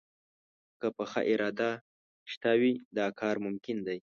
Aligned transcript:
که 0.79 0.87
پخه 0.97 1.21
اراده 1.31 1.71
شته 2.31 2.51
وي، 2.59 2.73
دا 2.97 3.05
کار 3.19 3.35
ممکن 3.45 3.77
دی 3.87 3.99